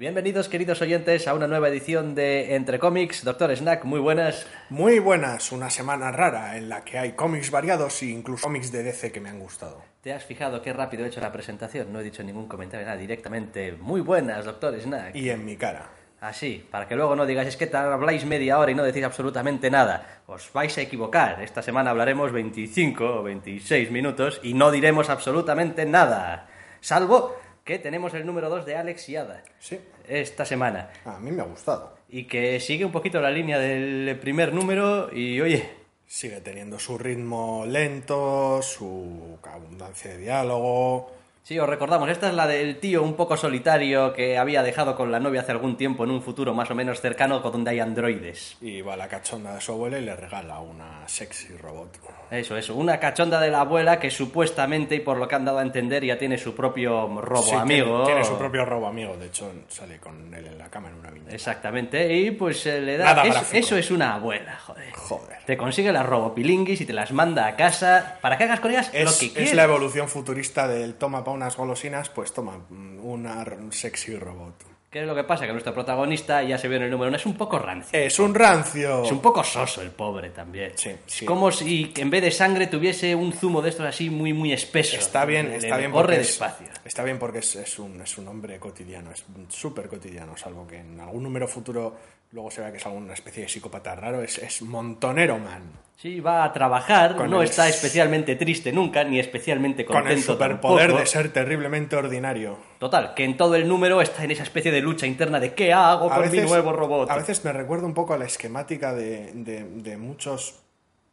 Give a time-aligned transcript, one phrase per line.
[0.00, 3.22] Bienvenidos, queridos oyentes, a una nueva edición de Entre Cómics.
[3.22, 4.46] Doctor Snack, muy buenas.
[4.70, 8.82] Muy buenas, una semana rara en la que hay cómics variados e incluso cómics de
[8.82, 9.82] DC que me han gustado.
[10.00, 11.92] ¿Te has fijado qué rápido he hecho la presentación?
[11.92, 13.72] No he dicho ningún comentario, nada, directamente.
[13.72, 15.14] Muy buenas, doctor Snack.
[15.14, 15.90] Y en mi cara.
[16.22, 19.70] Así, para que luego no digáis es que habláis media hora y no decís absolutamente
[19.70, 20.22] nada.
[20.26, 21.42] Os vais a equivocar.
[21.42, 26.48] Esta semana hablaremos 25 o 26 minutos y no diremos absolutamente nada.
[26.80, 29.42] Salvo que tenemos el número 2 de Alex y Ada.
[29.58, 29.80] Sí.
[30.08, 30.90] Esta semana.
[31.04, 31.96] A mí me ha gustado.
[32.08, 35.80] Y que sigue un poquito la línea del primer número y oye.
[36.06, 41.19] Sigue teniendo su ritmo lento, su abundancia de diálogo.
[41.42, 45.10] Sí, os recordamos, esta es la del tío un poco solitario que había dejado con
[45.10, 48.56] la novia hace algún tiempo en un futuro más o menos cercano donde hay androides.
[48.60, 51.98] Y va la cachonda de su abuela y le regala una sexy robot.
[52.30, 55.58] Eso, eso, una cachonda de la abuela que supuestamente, y por lo que han dado
[55.58, 58.04] a entender, ya tiene su propio robo Sí, amigo.
[58.04, 60.94] Tiene, tiene su propio robo amigo, de hecho sale con él en la cama en
[60.96, 61.34] una viñeta.
[61.34, 63.06] Exactamente, y pues eh, le da...
[63.06, 63.56] Nada es- gráfico.
[63.58, 64.79] eso es una abuela, joder.
[65.18, 65.38] Joder.
[65.44, 68.90] Te consigue las robopilinguis y te las manda a casa para que hagas con ellas
[68.92, 69.54] Es, lo que es quieras.
[69.54, 74.54] la evolución futurista del toma pa' unas golosinas, pues toma mm, una r- sexy robot.
[74.90, 75.46] ¿Qué es lo que pasa?
[75.46, 77.96] Que nuestro protagonista, ya se vio en el número uno, es un poco rancio.
[77.96, 79.04] Es un rancio.
[79.04, 80.72] Es un poco soso el pobre también.
[80.74, 84.32] Sí, Es como si en vez de sangre tuviese un zumo de estos así muy,
[84.32, 84.96] muy espeso.
[84.96, 86.66] Está bien, Le- está le bien Corre es, despacio.
[86.84, 90.78] está bien porque es, es un, es un hombre cotidiano, es súper cotidiano, salvo que
[90.78, 91.94] en algún número futuro
[92.32, 95.62] luego se vea que es alguna especie de psicópata raro, es, es montonero man.
[95.96, 100.02] Sí, va a trabajar, Con no el- está especialmente triste nunca, ni especialmente Con el
[100.04, 101.00] contento superpoder tampoco.
[101.00, 102.56] de ser terriblemente ordinario.
[102.78, 105.74] Total, que en todo el número está en esa especie de lucha interna de ¿qué
[105.74, 107.10] hago con mi veces- nuevo robot?
[107.10, 110.62] A veces me recuerda un poco a la esquemática de, de- de muchos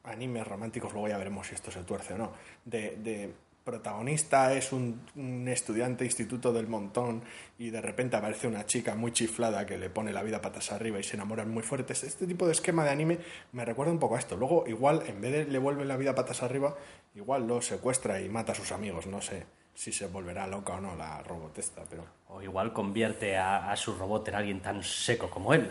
[0.05, 2.31] animes románticos, luego ya veremos si esto se tuerce o no,
[2.63, 3.33] de, de
[3.67, 7.21] protagonista es un, un estudiante instituto del montón
[7.59, 10.99] y de repente aparece una chica muy chiflada que le pone la vida patas arriba
[10.99, 12.05] y se enamoran muy fuertes.
[12.05, 13.19] Este tipo de esquema de anime
[13.51, 14.37] me recuerda un poco a esto.
[14.37, 16.77] Luego, igual, en vez de le vuelve la vida patas arriba,
[17.13, 19.05] igual lo secuestra y mata a sus amigos.
[19.05, 22.05] No sé si se volverá loca o no la robotesta, pero...
[22.29, 25.69] O igual convierte a, a su robot en alguien tan seco como él.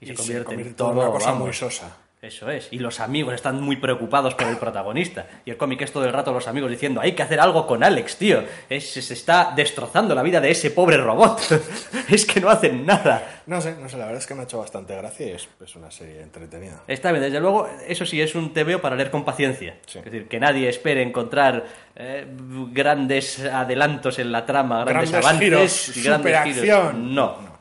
[0.00, 1.44] Y, se convierte, en convierte todo, en una cosa vamos.
[1.46, 1.96] muy sosa.
[2.24, 2.68] Eso es.
[2.70, 5.26] Y los amigos están muy preocupados por el protagonista.
[5.44, 7.84] Y el cómic es todo el rato los amigos diciendo, hay que hacer algo con
[7.84, 8.42] Alex, tío.
[8.70, 11.40] Es- se está destrozando la vida de ese pobre robot.
[12.08, 13.42] es que no hacen nada.
[13.46, 15.46] No sé, no sé, la verdad es que me ha hecho bastante gracia y es,
[15.62, 16.82] es una serie entretenida.
[16.88, 19.76] Está bien, desde luego, eso sí es un TVO para leer con paciencia.
[19.86, 19.98] Sí.
[19.98, 21.64] Es decir, que nadie espere encontrar
[21.94, 22.26] eh,
[22.72, 25.44] grandes adelantos en la trama, grandes, Grandes avances
[25.92, 26.94] giros, y grandes giros.
[26.94, 27.53] No, no,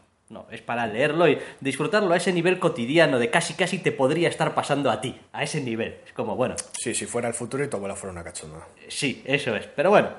[0.51, 4.53] es para leerlo y disfrutarlo a ese nivel cotidiano de casi casi te podría estar
[4.53, 5.97] pasando a ti, a ese nivel.
[6.05, 8.67] Es como, bueno, Sí, si fuera el futuro y tu abuela fuera una cachonda.
[8.87, 9.65] sí, eso es.
[9.67, 10.09] Pero bueno,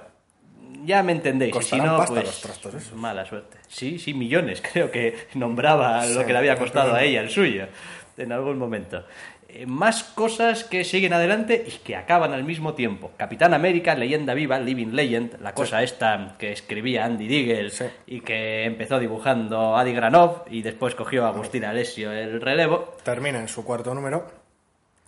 [0.85, 1.55] ya me entendéis.
[1.67, 3.57] si no, pues los mala suerte.
[3.69, 4.63] Sí, sí, millones.
[4.73, 6.97] Creo que nombraba lo que le había costado no.
[6.97, 7.67] a ella el suyo
[8.17, 9.05] en algún momento.
[9.49, 13.13] Eh, Más cosas que siguen adelante y que acaban al mismo tiempo.
[13.17, 17.85] Capitán América, leyenda viva, Living Legend, la cosa esta que escribía Andy Diggle Sí.
[18.07, 22.97] y que empezó dibujando Adi Granov y después cogió a Agustín Alessio el relevo.
[23.05, 24.27] Termina en su cuarto número.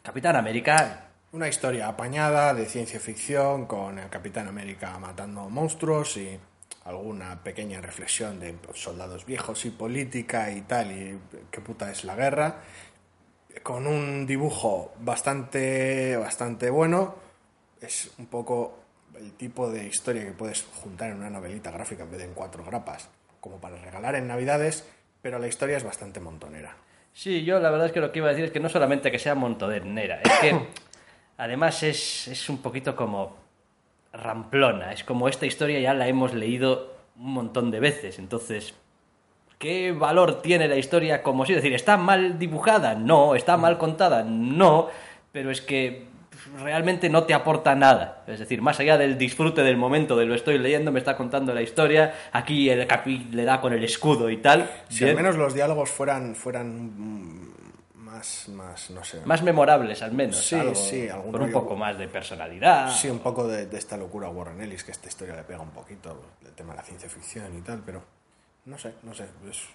[0.02, 1.02] Capitán América,
[1.32, 6.38] Una historia apañada de ciencia ficción con el Capitán América matando monstruos y
[6.84, 11.18] alguna pequeña reflexión de soldados viejos y política y tal y
[11.50, 12.60] qué puta es la guerra.
[13.62, 17.14] Con un dibujo bastante, bastante bueno.
[17.80, 18.78] Es un poco
[19.18, 22.34] el tipo de historia que puedes juntar en una novelita gráfica en vez de en
[22.34, 23.08] cuatro grapas,
[23.40, 24.88] como para regalar en Navidades,
[25.22, 26.76] pero la historia es bastante montonera.
[27.12, 29.10] Sí, yo la verdad es que lo que iba a decir es que no solamente
[29.10, 30.66] que sea montonera, es que
[31.38, 33.36] además es, es un poquito como
[34.12, 38.74] ramplona, es como esta historia ya la hemos leído un montón de veces, entonces,
[39.58, 41.52] ¿qué valor tiene la historia como si?
[41.52, 42.94] Es decir, ¿está mal dibujada?
[42.94, 44.22] No, ¿está mal contada?
[44.22, 44.88] No,
[45.32, 46.06] pero es que
[46.58, 48.24] realmente no te aporta nada.
[48.26, 51.54] Es decir, más allá del disfrute del momento de lo estoy leyendo, me está contando
[51.54, 54.70] la historia, aquí el capi le da con el escudo y tal.
[54.88, 55.16] Si bien.
[55.16, 57.52] al menos los diálogos fueran, fueran mm,
[57.94, 59.20] más, más, no sé.
[59.24, 60.36] más memorables al menos.
[60.36, 62.90] Sí, algo sí, algún con un poco más de personalidad.
[62.90, 65.70] Sí, un poco de, de esta locura Warren Ellis, que esta historia le pega un
[65.70, 68.15] poquito, el tema de la ciencia ficción y tal, pero
[68.66, 69.24] no sé, no sé.
[69.48, 69.68] es-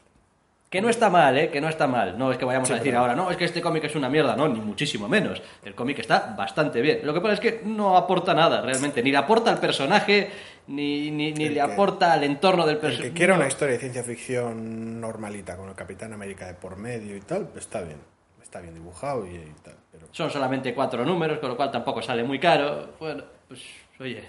[0.69, 1.49] Que no está mal, ¿eh?
[1.49, 2.17] Que no está mal.
[2.17, 3.95] No es que vayamos Sí, a decir pero- ahora, no, es que este cómic es
[3.95, 4.38] una mierda.
[4.38, 5.41] No, ni muchísimo menos.
[5.65, 7.01] El cómic está bastante bien.
[7.03, 9.03] Lo que pasa es que no aporta nada, realmente.
[9.03, 10.29] Ni le aporta al personaje,
[10.67, 13.09] ni, ni, ni le que- aporta al entorno del El personaje.
[13.09, 17.17] que quiera una historia de ciencia ficción normalita con el Capitán América de por medio
[17.17, 17.99] y tal, pues está bien.
[18.41, 19.75] Está bien dibujado y, y tal.
[19.91, 22.93] Pero Son solamente cuatro números, con lo cual tampoco sale muy caro.
[22.97, 23.61] Bueno, pues
[23.99, 24.23] oye,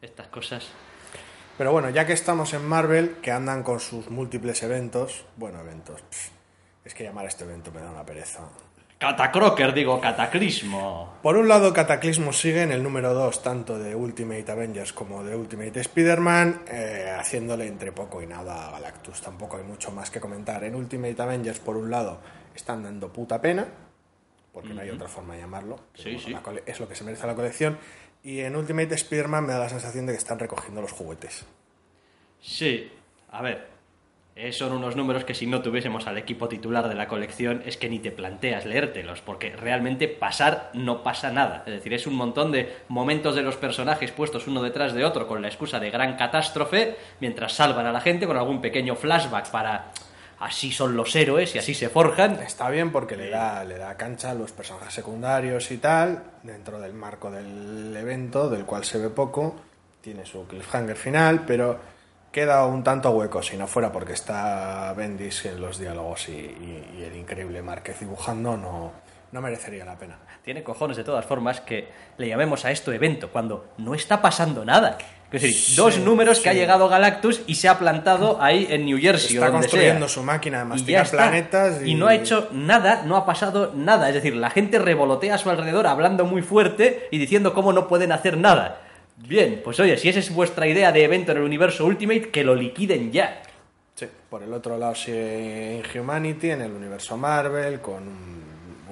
[0.00, 0.68] estas cosas.
[1.58, 6.02] Pero bueno, ya que estamos en Marvel, que andan con sus múltiples eventos, bueno, eventos,
[6.84, 8.40] es que llamar a este evento me da una pereza.
[9.02, 11.14] Catacroker, digo, cataclismo.
[11.22, 15.34] Por un lado, Cataclismo sigue en el número 2, tanto de Ultimate Avengers como de
[15.34, 19.20] Ultimate Spider-Man, eh, haciéndole entre poco y nada a Galactus.
[19.20, 20.62] Tampoco hay mucho más que comentar.
[20.62, 22.20] En Ultimate Avengers, por un lado,
[22.54, 23.66] están dando puta pena,
[24.52, 25.80] porque no hay otra forma de llamarlo.
[25.94, 26.60] Sí, bueno, sí.
[26.66, 27.78] es lo que se merece la colección.
[28.24, 31.44] Y en Ultimate Spider-Man me da la sensación de que están recogiendo los juguetes.
[32.40, 32.90] Sí,
[33.30, 33.72] a ver.
[34.34, 37.76] eh, son unos números que si no tuviésemos al equipo titular de la colección es
[37.76, 41.64] que ni te planteas leértelos, porque realmente pasar no pasa nada.
[41.66, 45.26] Es decir, es un montón de momentos de los personajes puestos uno detrás de otro
[45.26, 49.50] con la excusa de gran catástrofe, mientras salvan a la gente con algún pequeño flashback
[49.50, 49.92] para...
[50.42, 52.42] Así son los héroes y así se forjan.
[52.42, 56.80] Está bien porque le da, le da cancha a los personajes secundarios y tal, dentro
[56.80, 59.54] del marco del evento, del cual se ve poco.
[60.00, 61.78] Tiene su cliffhanger final, pero
[62.32, 66.94] queda un tanto hueco, si no fuera porque está Bendis en los diálogos y, y-
[66.98, 68.90] y el increíble Márquez dibujando, no,
[69.30, 70.18] no merecería la pena.
[70.42, 71.88] Tiene cojones de todas formas que
[72.18, 74.98] le llamemos a esto evento cuando no está pasando nada.
[75.32, 76.58] Es decir, Sí, dos números que ha sí.
[76.58, 80.14] llegado Galactus y se ha plantado ahí en New Jersey Está o donde construyendo sea.
[80.14, 84.08] su máquina de masticar planetas y- y no ha hecho nada, no ha pasado nada.
[84.08, 87.88] Es decir, la gente revolotea a su alrededor hablando muy fuerte y diciendo cómo no
[87.88, 88.80] pueden hacer nada.
[89.16, 92.44] Bien, pues oye, si esa es vuestra idea de evento en el universo Ultimate, que
[92.44, 93.42] lo liquiden ya.
[93.94, 98.42] Sí, por el otro lado sigue Inhumanity en el universo Marvel con un,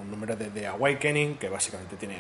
[0.01, 2.17] un número de The Awakening que básicamente tiene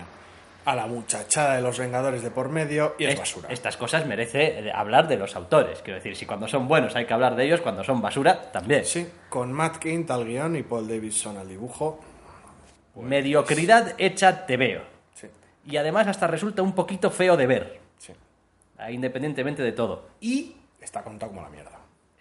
[0.64, 3.48] a, la muchachada de los Vengadores de por medio y es, Es- basura.
[3.50, 5.80] Estas cosas merece eh, hablar de los autores.
[5.82, 8.84] Quiero decir, si cuando son buenos hay que hablar de ellos, cuando son basura, también.
[8.84, 12.00] Sí, con Matt Kint al guion y Paul Davidson al dibujo.
[12.96, 14.82] Mediocridad hecha te veo.
[15.14, 15.26] Sí,
[15.66, 18.12] Y además hasta resulta un poquito feo de ver, sí.
[18.90, 20.08] independientemente de todo.
[20.20, 20.56] Y...
[20.80, 21.78] Está contado como la mierda.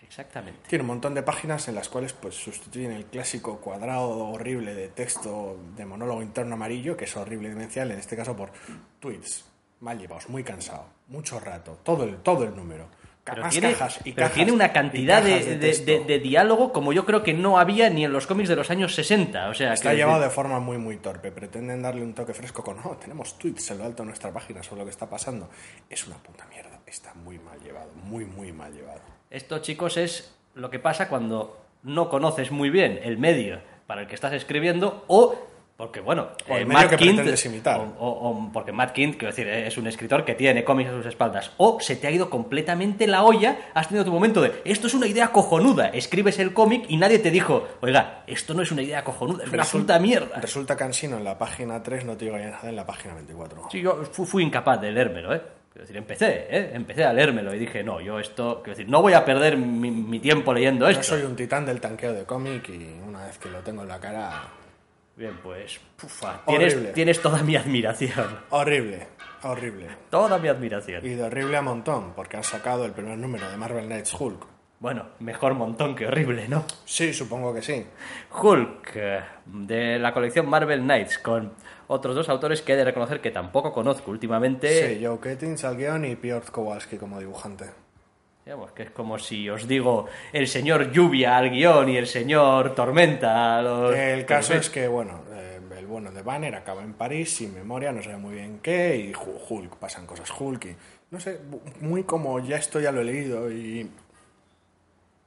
[0.10, 0.68] Exactamente.
[0.68, 4.88] Tiene un montón de páginas en las cuales pues sustituyen el clásico cuadrado horrible de
[4.88, 8.52] texto de monólogo interno amarillo, que es horrible y demencial, en este caso por
[9.00, 9.46] tweets
[9.82, 12.88] mal llevados, muy cansado, mucho rato, todo el, todo el número.
[13.31, 15.86] Pero más tiene, cajas y pero cajas tiene una cantidad de, cajas de- texto.
[15.92, 18.70] de- de diálogo como yo creo que no había ni en los cómics de los
[18.72, 19.50] años 60.
[19.50, 21.31] O sea, Está que- llevado de forma muy muy torpe.
[21.31, 24.62] Pretenden darle un toque fresco con, no, tenemos tweets en lo alto de nuestra página
[24.64, 25.50] sobre lo que está pasando.
[25.90, 26.80] Es una puta mierda.
[26.86, 29.02] Está muy mal llevado, muy muy mal llevado.
[29.30, 34.08] Esto, chicos, es lo que pasa cuando no conoces muy bien el medio para el
[34.08, 35.36] que estás escribiendo o
[35.80, 37.06] porque, bueno, O el eh, Matt que
[37.46, 37.80] imitar.
[38.00, 41.52] O, porque Matt Kindt, quiero decir, es un escritor que tiene cómics a sus espaldas.
[41.56, 44.94] O se te ha ido completamente la olla, has tenido tu momento de, esto es
[44.94, 48.81] una idea cojonuda, escribes el cómic y nadie te dijo, oiga, esto no es una
[48.81, 50.38] idea cojonuda, es una puta mierda.
[50.42, 53.70] Resulta cansino en la página 3, no te digo nada en la página 24.
[53.72, 55.42] Sí, yo fu- fui, incapaz de leérmelo, ¿eh?
[55.72, 56.72] Quiero decir, empecé, ¿eh?
[56.74, 59.92] Empecé a leérmelo y dije, no, yo esto, quiero decir, no voy a perder mi,
[59.92, 61.16] mi tiempo leyendo Yo esto.
[61.16, 63.98] soy un titán del tanqueo de cómic y una vez que lo tengo en la
[63.98, 64.42] cara,
[65.19, 68.40] Bien, pues, pufa, tienes, tienes toda mi admiración.
[68.52, 69.06] horrible,
[69.44, 69.88] horrible.
[70.09, 71.06] Toda mi admiración.
[71.06, 74.47] Y de horrible a montón, porque han sacado el primer número de Marvel Knights Hulk.
[74.80, 76.64] Bueno, mejor montón que horrible, ¿no?
[76.85, 77.85] Sí, supongo que sí.
[78.31, 81.52] Hulk, eh, de la colección Marvel Knights, con
[81.88, 84.95] otros dos autores que he de reconocer que tampoco conozco últimamente.
[84.95, 87.66] Sí, Joe Kettins al guion y Piotr Kowalski como dibujante.
[88.50, 92.74] Digamos que es como si os digo el señor Lluvia al guion y el señor
[92.74, 93.96] Tormenta a los...
[93.96, 97.92] El caso es que, bueno, eh, el bueno de Banner acaba en París sin memoria,
[97.92, 100.76] no sabe muy bien qué, y Hu- Hulk, pasan cosas Hulk y,
[101.12, 101.40] no sé,
[101.82, 103.88] muy como ya esto ya lo he leído y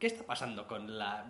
[0.00, 1.24] ¿Qué está pasando con la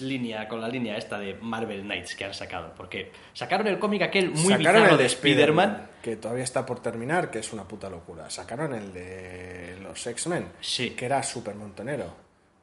[0.00, 2.74] línea, con la línea esta de Marvel Knights que han sacado?
[2.76, 5.86] Porque sacaron el cómic aquel muy sacaron bizarro el de Spider-Man.
[6.02, 8.28] que todavía está por terminar, que es una puta locura.
[8.28, 9.49] Sacaron el de
[9.90, 10.90] los X-Men, Sí.
[10.90, 12.12] que era súper montonero,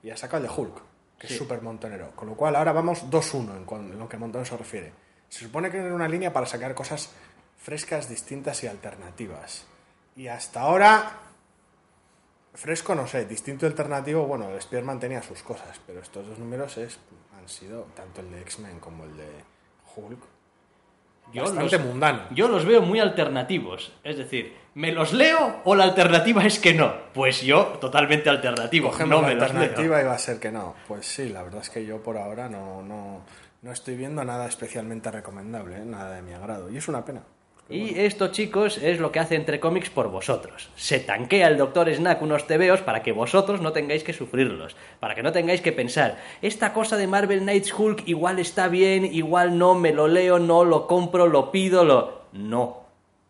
[0.04, 0.82] y ha sacado el de Hulk,
[1.20, 1.34] que Sí.
[1.34, 2.12] es súper montonero.
[2.16, 4.94] Con lo cual ahora vamos 2-1 en, lo que a montonero se refiere.
[5.30, 7.12] Se supone que era una línea para sacar cosas
[7.58, 9.66] frescas, distintas y alternativas.
[10.16, 11.20] Y hasta ahora
[12.54, 16.40] Fresco, no sé, distinto y alternativo, bueno, el Spider-Man tenía sus cosas, pero estos dos
[16.40, 16.98] números es,
[17.38, 19.30] han sido, tanto el de X-Men como el de
[19.96, 20.20] Hulk,
[21.34, 22.22] Yo bastante los- mundano.
[22.32, 23.92] Yo los veo muy alternativos.
[24.04, 26.94] Es decir, ¿me los leo o la alternativa es que no?
[27.14, 28.90] Pues yo, totalmente alternativo.
[28.90, 29.62] Cogemos no la me los leo.
[29.62, 30.76] alternativa va a ser que no.
[30.88, 33.22] Pues sí, la verdad es que yo por ahora no, no,
[33.62, 35.86] no estoy viendo nada especialmente recomendable, ¿eh?
[35.86, 36.70] nada de mi agrado.
[36.70, 37.22] Y es una pena.
[37.70, 40.70] Y esto, chicos, es lo que hace Entre Cómics por vosotros.
[40.76, 44.78] Se tanquea el Doctor Snack unos tebeos para que vosotros no tengáis que sufrirlos.
[45.00, 49.06] Para que no tengáis que pensar, esta cosa de Marvel Knights Hulk igual está bien,
[49.06, 52.22] igual no, me lo leo, no, lo compro, lo pido, lo...
[52.32, 52.88] No.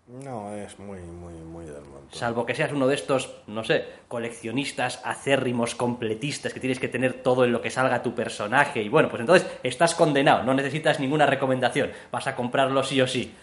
[0.07, 2.07] No, es muy, muy, muy del montón.
[2.11, 7.13] Salvo que seas uno de estos, no sé, coleccionistas acérrimos, completistas, que tienes que tener
[7.13, 8.81] todo en lo que salga tu personaje.
[8.81, 11.91] Y bueno, pues entonces estás condenado, no necesitas ninguna recomendación.
[12.11, 13.33] Vas a comprarlo sí o sí.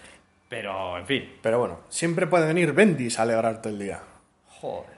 [0.48, 1.38] Pero, en fin.
[1.42, 4.02] Pero bueno, siempre puede venir Bendis a alegrarte el día.
[4.60, 4.94] Joder.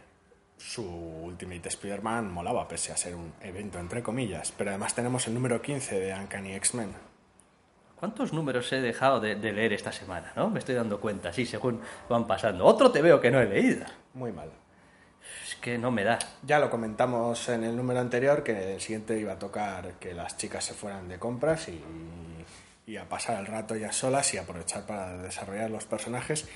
[0.59, 4.53] Su Ultimate Spider-Man molaba, pese a ser un evento entre comillas.
[4.57, 6.93] Pero además tenemos el número 15 de Uncanny X-Men.
[7.99, 10.33] ¿Cuántos números he dejado de, de leer esta semana?
[10.37, 10.51] ¿no?
[10.51, 12.65] Me estoy dando cuenta, sí, según van pasando.
[12.65, 13.87] Otro te veo que no he leído.
[14.15, 14.51] Muy mal.
[15.47, 16.19] Es que no me da.
[16.43, 20.37] Ya lo comentamos en el número anterior que el siguiente iba a tocar que las
[20.37, 21.81] chicas se fueran de compras y,
[22.87, 26.49] y a pasar el rato ya solas y aprovechar para desarrollar los personajes.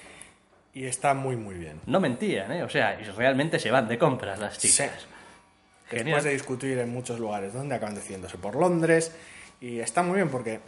[0.73, 1.81] Y está muy, muy bien.
[1.87, 2.63] No mentían, ¿eh?
[2.63, 4.93] O sea, realmente se van de compras las chicas.
[4.93, 5.07] Sí.
[5.89, 6.07] Genial.
[6.07, 9.13] Después de discutir en muchos lugares donde acaban decidiéndose por Londres.
[9.61, 10.61] Y está muy bien porque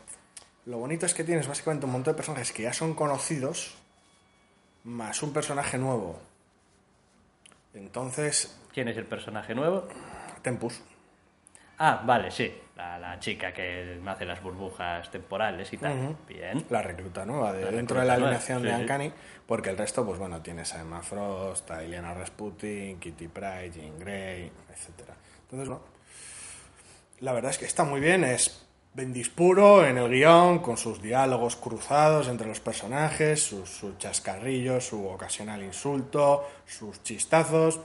[0.67, 3.77] lo bonito es que tienes básicamente un montón de personajes que ya son conocidos,
[4.83, 6.21] más un personaje nuevo.
[7.73, 9.87] Entonces, ¿Quién es el personaje nuevo?
[10.41, 10.81] Tempus.
[11.79, 12.53] Ah, vale, sí.
[12.77, 16.17] La, la chica que me hace las burbujas temporales y tal.
[16.27, 16.65] Bien.
[16.71, 18.81] La recluta nueva de La dentro de la nueva, alineación sí, de sí.
[18.81, 19.13] Uncanny,
[19.47, 23.99] porque el resto, pues bueno, tienes a Emma Frost, a Ileana Rasputin, Kitty Pryde, Jean
[23.99, 25.15] Grey, etcétera.
[25.43, 25.85] Entonces, bueno,
[27.21, 31.01] la verdad es que está muy bien, es Bendis puro en el guion, con sus
[31.01, 37.81] diálogos cruzados entre los personajes, sus, sus chascarrillos, su ocasional insulto, sus chistazos.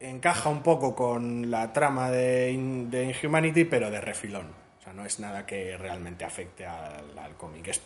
[0.00, 4.46] Encaja un poco con la trama de, In- de Inhumanity, pero de refilón.
[4.78, 7.68] O sea, no es nada que realmente afecte al, al cómic.
[7.68, 7.80] Es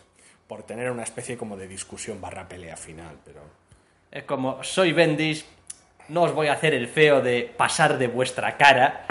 [0.46, 3.40] por tener una especie como de discusión barra pelea final, pero...
[4.10, 5.46] Es como, soy Bendis,
[6.08, 9.06] no os voy a hacer el feo de pasar de vuestra cara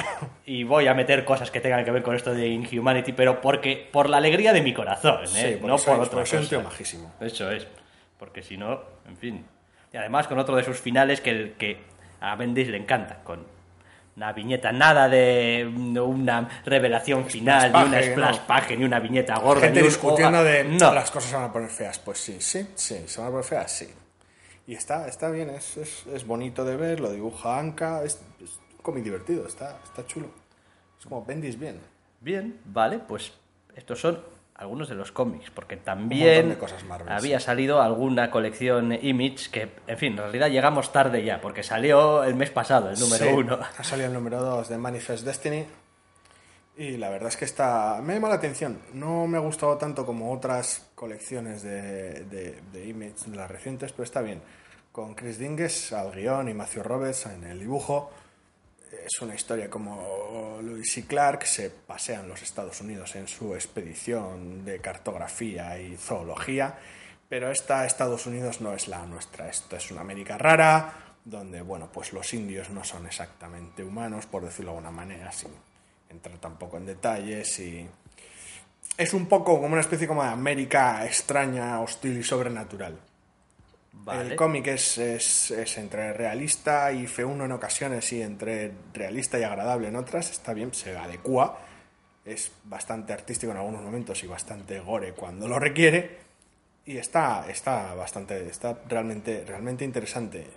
[0.46, 3.88] y voy a meter cosas que tengan que ver con esto de Inhumanity, pero porque
[3.90, 5.28] por la alegría de mi corazón, ¿eh?
[5.28, 6.60] Sí, no por otra un cosa.
[6.60, 7.14] majísimo.
[7.22, 7.66] Eso es,
[8.18, 9.46] porque si no, en fin.
[9.94, 11.78] Y además con otro de sus finales que, el, que
[12.22, 13.46] a Bendis le encanta, con
[14.16, 15.66] una viñeta, nada de
[16.02, 20.44] una revelación final, ni una splash page, ni una viñeta gorda, Gente ni un discutiendo
[20.44, 22.00] de No, las cosas se van a poner feas.
[22.00, 23.88] Pues sí, sí, sí, se van a poner feas, sí.
[24.68, 28.60] Y está, está bien, es, es, es bonito de ver, lo dibuja Anka, es, es
[28.82, 30.30] cómic divertido, está, está chulo.
[31.00, 31.80] Es como Bendis bien.
[32.20, 33.32] Bien, vale, pues
[33.76, 34.20] estos son
[34.60, 39.70] algunos de los cómics, porque también de cosas Marvel, había salido alguna colección Image que,
[39.88, 43.32] en fin, en realidad llegamos tarde ya, porque salió el mes pasado, el número Sí,
[43.32, 43.58] uno.
[43.78, 45.66] Ha salido el número 2 de Manifest Destiny.
[46.76, 48.02] Y la verdad es que está.
[48.04, 48.80] Me llama la atención.
[48.94, 53.94] No me ha gustado tanto como otras colecciones de, de, de Image, de las recientes,
[53.94, 54.42] pero está bien.
[54.92, 58.12] Con Chris Dinges al guion y Matthew Roberts en el dibujo.
[58.92, 64.66] Es una historia como Lewis y Clark se pasean los Estados Unidos en su expedición
[64.66, 66.78] de cartografía y zoología,
[67.28, 71.90] pero esta Estados Unidos no es la nuestra, esta es una América rara, donde bueno,
[71.92, 75.52] pues los indios no son exactamente humanos, por decirlo de alguna manera, sin
[76.10, 77.88] entrar tampoco en detalles y
[78.98, 83.09] es un poco como una especie como de América extraña, hostil y sobrenatural.
[84.08, 89.88] El cómic es, es, entre realista y feuno en ocasiones y entre realista y agradable
[89.88, 90.32] en otras.
[90.32, 91.60] Está bien, se adecua.
[92.26, 96.18] Es bastante artístico en algunos momentos y bastante gore cuando lo requiere.
[96.86, 100.48] Y está, está bastante, está realmente, realmente interesante.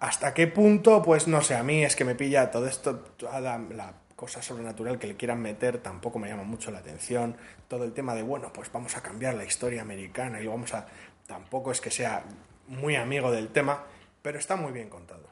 [0.00, 1.02] ¿Hasta qué punto?
[1.02, 4.98] Pues no sé, a mí es que me pilla todo esto, toda la cosa sobrenatural
[4.98, 7.36] que le quieran meter, tampoco me llama mucho la atención.
[7.68, 10.86] Todo el tema de, bueno, pues vamos a cambiar la historia americana y vamos a...
[11.26, 12.24] Tampoco es que sea
[12.68, 13.84] muy amigo del tema,
[14.22, 15.24] pero está muy bien contado.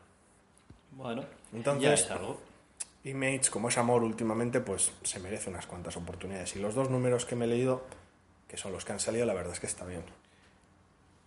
[0.93, 2.41] Bueno, Entonces- ya es algo.
[3.05, 6.55] Image, como es amor últimamente, pues se merece unas cuantas oportunidades.
[6.55, 7.85] Y los dos números que me he leído,
[8.49, 10.05] que son los que han salido, la verdad es que está bien.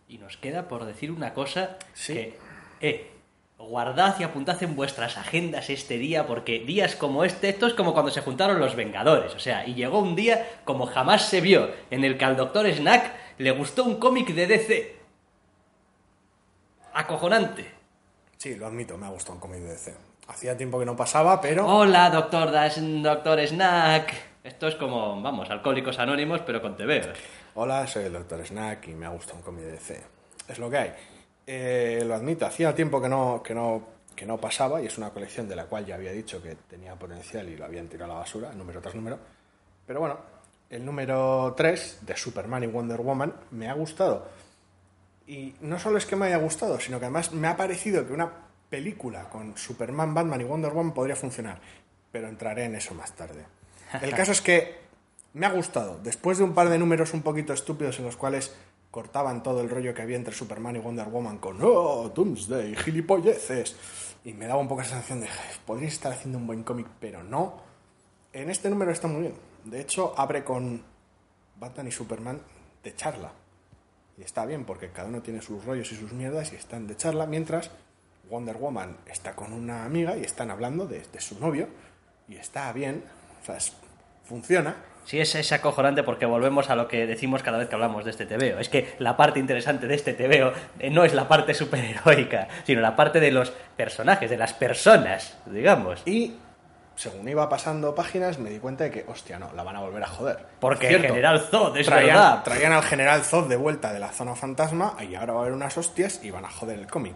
[0.08, 2.14] Y nos queda por decir una cosa Sí.
[2.14, 2.38] que,
[2.80, 3.12] eh,
[3.58, 7.94] guardad y apuntad en vuestras agendas este día, porque días como este, esto es como
[7.94, 11.72] cuando se juntaron los Vengadores, o sea, y llegó un día como jamás se vio,
[11.90, 14.96] en el que al Doctor Snack le gustó un cómic de DC.
[16.94, 17.70] Acojonante.
[18.38, 19.94] Sí, lo admito, me ha gustado un cómic de DC.
[20.28, 21.68] Hacía tiempo que no pasaba, pero...
[21.68, 24.14] Hola, Doctor, Das- Doctor Snack.
[24.44, 27.08] Esto es como, vamos, Alcohólicos Anónimos, pero con TVOs.
[27.56, 28.46] Hola, soy el Dr.
[28.46, 30.02] Snack y me ha gustado un cómic de DC.
[30.48, 30.94] Es lo que hay.
[31.48, 33.82] Eh, lo admito, hacía tiempo que no, que, no,
[34.16, 36.96] que no pasaba y es una colección de la cual ya había dicho que tenía
[36.96, 39.18] potencial y lo habían tirado a la basura, número tras número.
[39.88, 40.18] Pero bueno,
[40.70, 44.28] el número 3 de Superman y Wonder Woman me ha gustado.
[45.28, 48.14] Y no solo es que me haya gustado, sino que además me ha parecido que
[48.14, 48.32] una
[48.70, 51.60] película con Superman, Batman y Wonder Woman podría funcionar.
[52.12, 53.46] Pero entraré en eso más tarde.
[54.02, 54.76] El caso es que
[55.34, 56.00] me ha gustado.
[56.02, 58.56] Después de un par de números un poquito estúpidos en los cuales
[58.92, 63.76] cortaban todo el rollo que había entre Superman y Wonder Woman con ¡Oh, Doomsday, gilipolleces!
[64.24, 65.28] Y me daba un poco esa sensación de
[65.66, 67.62] podría estar haciendo un buen cómic, pero no.
[68.32, 69.36] En este número está muy bien.
[69.66, 70.84] De hecho, abre con
[71.60, 72.40] Batman y Superman
[72.84, 73.32] de charla.
[74.18, 76.96] Y está bien porque cada uno tiene sus rollos y sus mierdas y están de
[76.96, 77.70] charla, mientras
[78.30, 81.68] Wonder Woman está con una amiga y están hablando de, de su novio
[82.30, 83.04] y está bien,
[83.42, 83.74] o sea, es-
[84.24, 84.76] funciona.
[85.06, 88.10] Sí, es, es acojonante porque volvemos a lo que decimos cada vez que hablamos de
[88.12, 88.58] este TVO.
[88.60, 92.82] Es que la parte interesante de este TVO eh, no es la parte superheroica, sino
[92.82, 96.02] la parte de los personajes, de las personas, digamos.
[96.08, 96.38] Y
[96.96, 100.02] según iba pasando páginas me di cuenta de que, hostia, no, la van a volver
[100.04, 100.46] a joder.
[100.60, 102.44] Porque Cierto, General Zod, es traían, verdad.
[102.44, 105.54] traían al general Zod de vuelta de la zona fantasma y ahora va a haber
[105.54, 107.16] unas hostias y van a joder el cómic.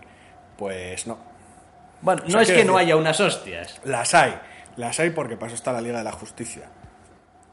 [0.58, 1.18] Pues no.
[2.02, 4.38] Bueno, O no es que no haya unas hostias Las hay.
[4.78, 6.64] Las hay porque pasó está la Liga de la Justicia.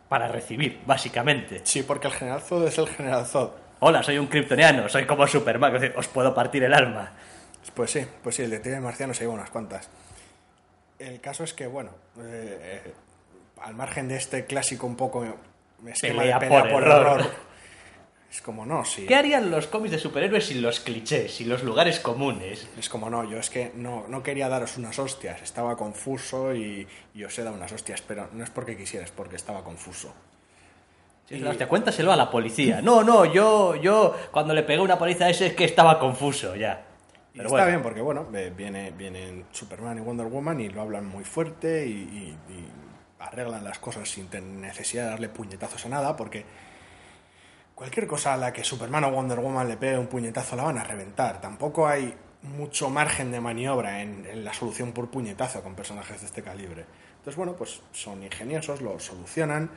[0.09, 1.61] para recibir, básicamente.
[1.65, 3.51] Sí, porque el general Zod es el general Zod.
[3.81, 7.13] Hola, soy un kryptoniano, soy como Superman, es decir, os puedo partir el alma.
[7.75, 9.89] Pues sí, pues sí, el detective marciano se lleva unas cuantas.
[10.99, 12.93] El caso es que, bueno, eh,
[13.63, 15.25] al margen de este clásico un poco
[15.87, 17.21] esquema Pelea de pelea por por, error.
[17.21, 17.31] error,
[18.31, 19.07] es como no, sí.
[19.07, 22.69] ¿Qué harían los cómics de superhéroes sin los clichés, sin los lugares comunes?
[22.79, 26.87] Es como no, yo es que no, no quería daros unas hostias, estaba confuso y,
[27.15, 30.13] y os he dado unas hostias, pero no es porque quisiera, es porque estaba confuso.
[31.29, 32.81] Sí, la hostia, cuéntaselo a la policía.
[32.81, 36.55] No, no, yo, yo, cuando le pegué una paliza a ese es que estaba confuso
[36.55, 36.85] ya.
[37.37, 37.67] Y Pero está bueno.
[37.69, 38.27] bien porque, bueno,
[38.57, 42.69] viene, vienen Superman y Wonder Woman y lo hablan muy fuerte y, y- y
[43.19, 44.29] arreglan las cosas sin
[44.63, 46.47] necesidad de darle puñetazos a nada porque
[47.75, 50.79] cualquier cosa a la que Superman o Wonder Woman le pegue un puñetazo la van
[50.79, 51.39] a reventar.
[51.43, 56.27] Tampoco hay mucho margen de maniobra en, en la solución por puñetazo con personajes de
[56.29, 56.87] este calibre.
[57.19, 59.69] Entonces, bueno, pues son ingeniosos, lo solucionan.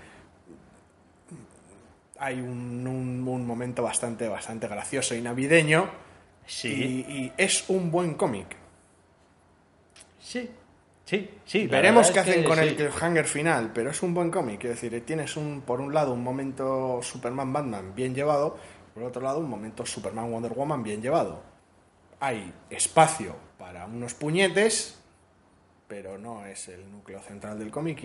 [2.19, 5.89] Hay un, un- un momento bastante, bastante gracioso y navideño.
[6.49, 8.55] Sí, Y, y es un buen cómic.
[10.19, 10.49] sí,
[11.05, 11.67] sí, sí.
[11.67, 12.63] Veremos qué hacen que con sí.
[12.63, 14.63] el cliffhanger final, pero es un buen cómic.
[14.65, 18.57] Es decir, tienes un, por un lado un momento Superman-Batman bien llevado,
[18.93, 21.41] por otro lado un momento Superman-Wonder Woman bien llevado.
[22.19, 24.99] Hay espacio para unos puñetes,
[25.87, 28.03] pero no es el núcleo central del cómic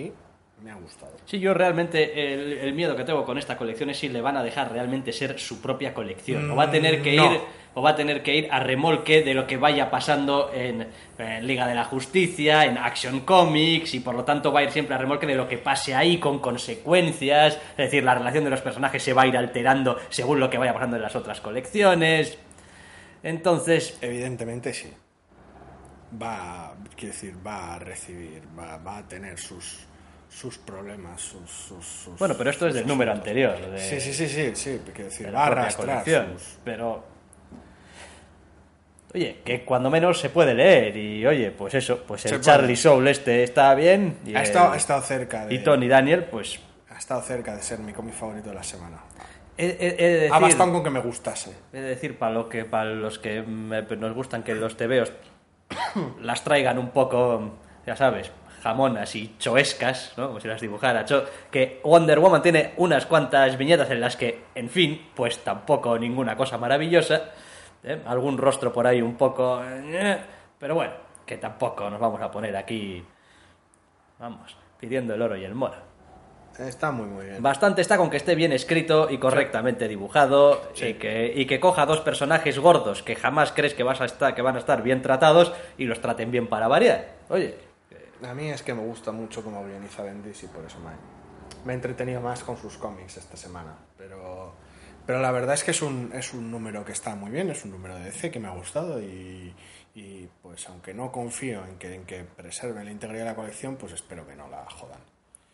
[0.63, 1.13] me ha gustado.
[1.27, 4.37] Sí, yo realmente el, el miedo que tengo con esta colección es si le van
[4.37, 6.51] a dejar realmente ser su propia colección.
[6.51, 7.35] O va a tener que Mm, no.
[7.35, 7.41] ir,
[7.75, 10.87] o va a tener que ir a remolque de lo que vaya pasando en,
[11.19, 14.71] en Liga de la Justicia, en Action Comics, y por lo tanto va a ir
[14.71, 17.55] siempre a remolque de lo que pase ahí con consecuencias.
[17.73, 20.57] Es decir, la relación de los personajes se va a ir alterando según lo que
[20.57, 22.39] vaya pasando en las otras colecciones.
[23.23, 24.91] Entonces, Evidentemente sí.
[26.23, 29.81] Va, quiero decir, va a recibir, va, va a tener sus,
[30.29, 33.57] sus problemas, sus, sus- sus- bueno, pero esto es del número anterior.
[33.71, 37.05] de- Sí, sí, sí, sí, sí, quiero decir, de va a arrastrar sus- Pero.
[39.15, 40.97] Oye, que cuando menos se puede leer.
[40.97, 42.45] Y oye, pues eso, pues Se el puede.
[42.45, 44.19] Charlie Soul este está bien.
[44.27, 46.59] Y, Ha el- estado, ha estado cerca de, y Tony Daniel, pues.
[46.91, 48.99] ha estado cerca de ser mi cómic favorito de la semana.
[49.57, 51.53] He, he- he de Ha decir, bastado con que me gustase.
[51.73, 55.13] he de decir para, lo que, para los que me- nos gustan que los tebeos
[56.21, 57.53] las traigan un poco,
[57.87, 58.33] ya sabes,
[58.65, 60.29] jamonas y choescas, ¿no?
[60.29, 61.05] Como si las dibujara.
[61.05, 65.99] cho- que Wonder Woman tiene unas cuantas viñetas en las que, en fin, pues tampoco
[65.99, 67.31] ninguna cosa maravillosa.
[67.85, 68.01] ¿eh?
[68.07, 69.63] Algún rostro por ahí un poco...
[69.63, 70.19] eh,
[70.59, 70.95] pero bueno,
[71.27, 73.05] que tampoco nos vamos a poner aquí,
[74.19, 75.77] vamos, pidiendo el oro y el moro.
[76.59, 77.43] Está muy, muy bien.
[77.43, 81.85] Bastante está con que esté bien escrito y correctamente dibujado y, que, y que coja
[81.85, 85.03] dos personajes gordos que jamás crees que, vas a estar, que van a estar bien
[85.03, 87.09] tratados y los traten bien para variar.
[87.29, 87.57] Oye,
[88.27, 90.91] A mí es que me gusta mucho cómo guioniza Bendis y por eso me,
[91.65, 93.77] me he entretenido más con sus cómics esta semana.
[93.99, 94.53] Pero,
[95.07, 97.65] pero la verdad es que es un, es un número que está muy bien, es
[97.65, 99.55] un número de DC que me ha gustado y,
[99.95, 103.77] y, pues aunque no confío en que, en que preserven la integridad de la colección,
[103.77, 105.01] pues espero que no la jodan.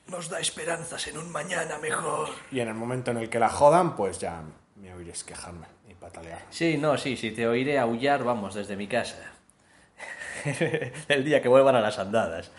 [0.08, 2.28] nos da esperanzas en un mañana mejor.
[2.50, 4.42] Y en el momento en el que la jodan, pues ya
[4.76, 6.42] me oiréis quejarme y patalear.
[6.50, 9.34] Sí, no, sí, sí, te oiré aullar, vamos, desde mi casa.
[11.08, 12.50] El día que vuelvan a las andadas.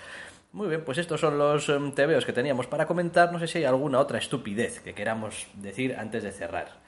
[0.54, 3.32] Muy bien, pues estos son los em, tebeos que teníamos para comentar.
[3.32, 6.80] No sé si hay alguna otra estupidez que queramos decir antes de cerrar.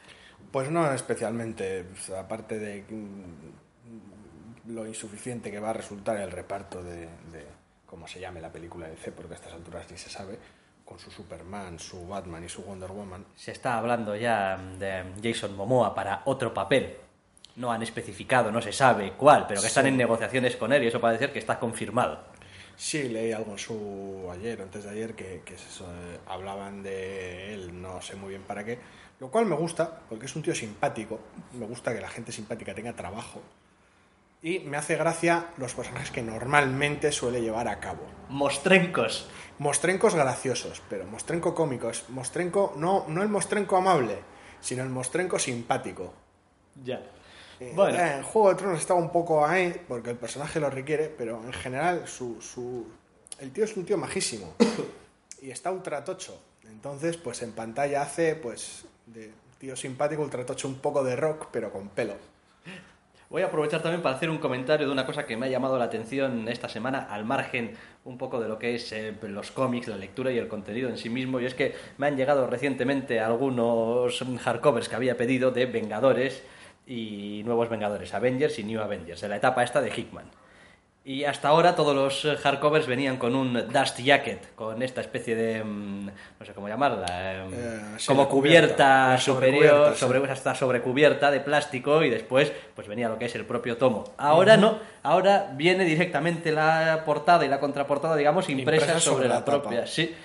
[0.51, 6.84] Pues no especialmente, pues, aparte de mm, lo insuficiente que va a resultar el reparto
[6.84, 7.47] de, de
[7.86, 10.38] cómo se llame la película de C, porque a estas alturas ni se sabe,
[10.84, 13.25] con su Superman, su Batman y su Wonder Woman.
[13.36, 16.97] Se está hablando ya de Jason Momoa para otro papel.
[17.56, 19.89] No han especificado, no se sabe cuál, pero que están Sí.
[19.89, 22.20] en negociaciones con él y eso parece ser que está confirmado.
[22.76, 26.82] Sí, leí algo en su ayer, antes de ayer, que, que es eso, eh, hablaban
[26.82, 28.80] de él, no sé muy bien para qué,
[29.20, 31.20] lo cual me gusta, porque es un tío simpático,
[31.54, 33.42] me gusta que la gente simpática tenga trabajo,
[34.42, 38.08] y me hace gracia los personajes que normalmente suele llevar a cabo.
[38.30, 39.30] Mostrencos.
[39.60, 44.18] Mostrencos graciosos, pero mostrenco cómicos, mostrenco, no, no el mostrenco amable,
[44.60, 46.12] sino el mostrenco simpático.
[46.84, 47.02] Ya.
[47.69, 47.97] Eh, Bueno.
[47.97, 51.41] eh, en Juego de Tronos estaba un poco ahí, porque el personaje lo requiere, pero
[51.43, 52.86] en general su, su...
[53.39, 54.54] el tío es un tío majísimo
[55.41, 56.39] y está ultratocho.
[56.69, 61.71] Entonces, pues en pantalla hace, pues, de tío simpático, ultratocho, un poco de rock, pero
[61.71, 62.15] con pelo.
[63.30, 65.80] Voy a aprovechar también para hacer un comentario de una cosa que me ha llamado
[65.80, 69.88] la atención esta semana, al margen un poco de lo que es eh, los cómics,
[69.88, 71.39] la lectura y el contenido en sí mismo.
[71.39, 76.43] Y es que me han llegado recientemente algunos hardcovers que había pedido de Vengadores
[76.88, 80.26] y Nuevos Vengadores, Avengers y New Avengers, de la etapa esta de Hickman.
[81.06, 85.36] Y hasta ahora todos los eh, hardcovers venían con un dust jacket, con esta especie
[85.36, 90.00] de, mm, no sé cómo llamarla, em, Eh, sí, como cubierta, cubierta superior, sobrecubierta, sí.
[90.00, 94.06] sobre hasta sobrecubierta de plástico y después pues venía lo que es el propio tomo.
[94.17, 99.36] Ahora no, ahora viene directamente la portada y la contraportada, digamos, Impresas sobre, sobre la,
[99.36, 99.86] la propia.
[99.86, 100.15] Sí.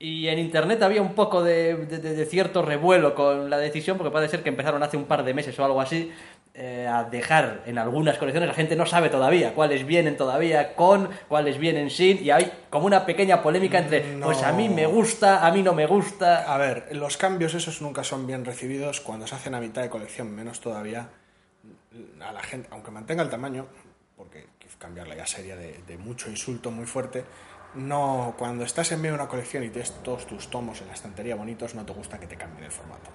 [0.00, 4.30] Y en internet había un poco de, de- cierto revuelo con la decisión, porque parece
[4.36, 6.12] ser que empezaron hace un par de meses o algo así
[6.54, 8.48] eh, a dejar en algunas colecciones.
[8.48, 12.86] La gente no sabe todavía cuáles vienen todavía con, cuáles vienen sin, y hay como
[12.86, 14.26] una pequeña polémica entre, No.
[14.26, 16.52] pues a mí me gusta, a mí no me gusta.
[16.52, 19.90] A ver, los cambios esos nunca son bien recibidos cuando se hacen a mitad de
[19.90, 21.08] colección, menos todavía
[22.20, 23.66] a la gente, aunque mantenga el tamaño,
[24.16, 24.46] porque
[24.78, 27.24] cambiarla ya sería de, de mucho insulto muy fuerte.
[27.74, 30.94] No, cuando estás en medio de una colección y tienes todos tus tomos en la
[30.94, 33.10] estantería bonitos, no te gusta que te cambien el formato.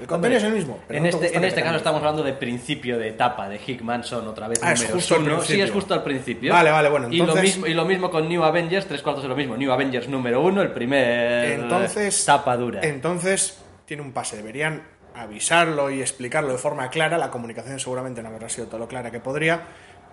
[0.00, 0.78] El contenido es el mismo.
[0.86, 3.58] Pero en no este, en este te caso estamos hablando de principio de etapa de
[3.64, 5.40] Hickman, son otra vez Ah, es justo uno.
[5.40, 6.52] Sí, es justo al principio.
[6.52, 9.30] Vale, vale, bueno, Y lo, mismo, y lo mismo con New Avengers, tres cuartos de
[9.30, 9.56] lo mismo.
[9.56, 12.80] New Avengers número uno, el primer Entonces, tapa dura.
[12.82, 14.36] entonces tiene un pase.
[14.36, 14.82] Deberían
[15.14, 17.16] avisarlo y explicarlo de forma clara.
[17.16, 19.62] La comunicación seguramente no habrá sido todo lo clara que podría,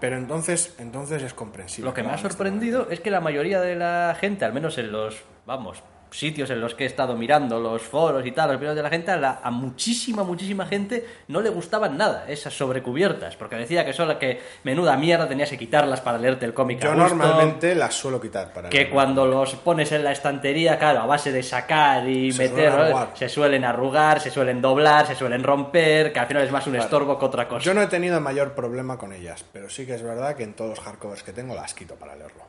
[0.03, 1.89] pero entonces, entonces es comprensible.
[1.89, 4.91] Lo que me ha sorprendido es que la mayoría de la gente, al menos en
[4.91, 5.81] los, vamos,
[6.17, 8.89] sitios en los que he estado mirando, los foros y tal, los opiniones de la
[8.89, 13.85] gente, a, la- a muchísima, muchísima gente no le gustaban nada esas sobrecubiertas, porque decía
[13.85, 17.15] que solo que menuda mierda tenías que quitarlas para leerte el cómic a Yo gusto.
[17.15, 21.31] normalmente las suelo quitar para que cuando los pones en la estantería, claro, a base
[21.31, 26.13] de sacar y Se meter, suelen se suelen arrugar, se suelen doblar, se suelen romper,
[26.13, 27.63] que al final es más un estorbo que otra cosa.
[27.65, 30.53] Yo no he tenido mayor problema con ellas, pero sí que es verdad que en
[30.53, 32.43] todos los hardcovers que tengo las quito para leerlo.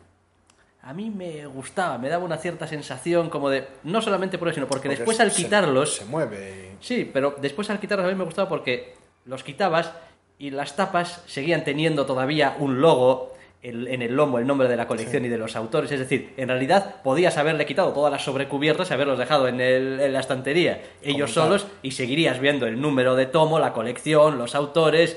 [0.87, 4.57] A mí me gustaba, me daba una cierta sensación como de, no solamente por eso,
[4.57, 6.73] sino porque, Porque después al se- quitarlos, Se, mueve.
[6.81, 8.95] y- sí, pero después al quitarlos a mí me gustaba porque
[9.25, 9.93] los quitabas
[10.39, 14.77] y las tapas seguían teniendo todavía un logo el- en el lomo, el nombre de
[14.77, 15.91] la colección y de los autores.
[15.91, 20.01] Es decir, en realidad podías haberle quitado todas las sobrecubiertas y haberlos dejado en, el-
[20.03, 24.55] en la estantería ellos solos y seguirías viendo el número de tomo, la colección, los
[24.55, 25.17] autores.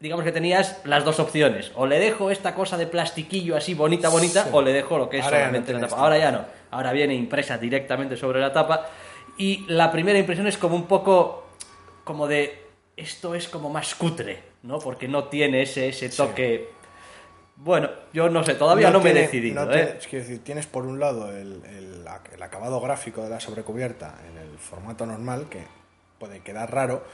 [0.00, 1.72] Digamos que tenías las dos opciones.
[1.74, 4.50] O le dejo esta cosa de plastiquillo así bonita, bonita, Sí.
[4.52, 5.96] o le dejo lo que es Ahora ya no solamente la tapa.
[6.02, 6.44] Ahora ya no.
[6.70, 8.86] Ahora viene impresa directamente sobre la tapa.
[9.36, 11.44] Y la primera impresión es como un poco
[12.04, 12.64] como de
[12.96, 14.78] esto es como más cutre, ¿no?
[14.78, 16.68] Porque no tiene ese, ese toque.
[17.56, 19.98] Bueno, yo no sé, todavía no, me he decidido, no ¿eh?
[20.00, 24.38] es decir, tienes por un lado el, el- el acabado gráfico de la sobrecubierta en
[24.38, 25.64] el formato normal, que
[26.20, 27.04] puede quedar raro,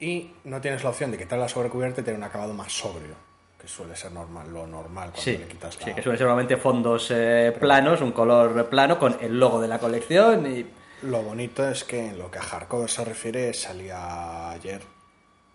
[0.00, 3.14] y no tienes la opción de quitar la sobrecubierta y tener un acabado más sobrio,
[3.60, 5.84] que suele ser normal, lo normal cuando Sí, le quitas la...
[5.86, 9.68] sí, que suelen ser normalmente fondos eh, planos, un color plano con el logo de
[9.68, 10.66] la colección y
[11.02, 14.80] Lo bonito es que en lo que a hardcover se refiere, salía ayer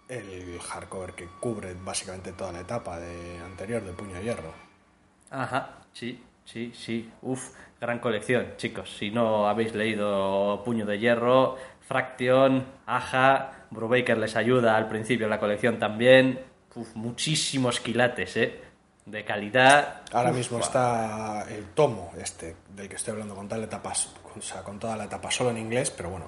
[0.08, 4.54] el hardcover que cubre básicamente toda la etapa de anterior de Puño de Hierro.
[5.30, 7.12] Ajá, sí, sí, sí.
[7.21, 8.95] Uf, gran colección, chicos.
[8.97, 15.29] Si no habéis leído Puño de Hierro, Fraction, Aja, Brubaker les ayuda al principio en
[15.32, 16.39] la colección también.
[16.75, 18.60] Uf, muchísimos quilates, ¿eh?
[19.05, 20.01] De calidad.
[20.12, 23.93] Ahora Uf, mismo está el tomo este del que estoy hablando con toda la etapa,
[24.38, 26.25] o sea, con toda la etapa solo en inglés, pero bueno,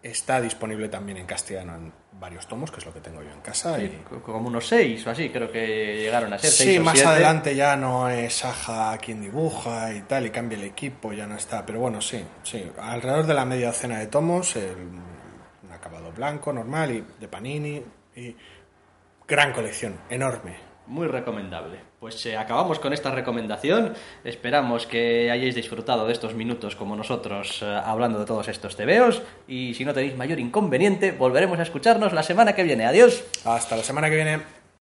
[0.00, 3.40] Está disponible también en castellano en varios tomos, que es lo que tengo yo en
[3.40, 3.80] casa.
[3.82, 4.04] y...
[4.24, 7.08] Como unos seis o así, creo que llegaron a ser seis Sí, más siete.
[7.08, 11.34] adelante ya no es Saja quien dibuja y tal, y cambia el equipo, ya no
[11.34, 11.66] está.
[11.66, 12.70] Pero bueno, sí, sí.
[12.80, 14.76] Alrededor de la media docena de tomos, el-
[16.18, 17.82] blanco, normal, y de Panini,
[18.16, 18.36] y
[19.26, 20.68] gran colección, enorme.
[20.88, 21.80] Muy recomendable.
[22.00, 23.94] Pues eh, acabamos con esta recomendación.
[24.24, 29.22] Esperamos que hayáis disfrutado de estos minutos como nosotros eh, hablando de todos estos tebeos.
[29.46, 32.86] Y si no tenéis mayor inconveniente, volveremos a escucharnos la semana que viene.
[32.86, 33.22] Adiós.
[33.44, 34.40] Hasta la semana que viene.